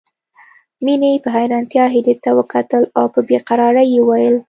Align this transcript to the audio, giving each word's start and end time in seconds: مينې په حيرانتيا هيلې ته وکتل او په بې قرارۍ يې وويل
مينې 0.85 1.11
په 1.23 1.29
حيرانتيا 1.35 1.85
هيلې 1.93 2.15
ته 2.23 2.29
وکتل 2.39 2.83
او 2.97 3.05
په 3.13 3.19
بې 3.27 3.37
قرارۍ 3.47 3.87
يې 3.93 3.99
وويل 4.03 4.35